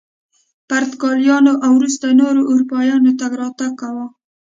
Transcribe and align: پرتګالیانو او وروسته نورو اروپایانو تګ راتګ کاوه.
پرتګالیانو 0.69 1.53
او 1.65 1.71
وروسته 1.79 2.05
نورو 2.21 2.41
اروپایانو 2.51 3.11
تګ 3.19 3.31
راتګ 3.41 3.71
کاوه. 3.81 4.05